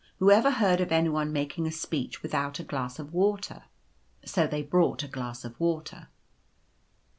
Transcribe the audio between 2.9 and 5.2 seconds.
of water!'" So they brought a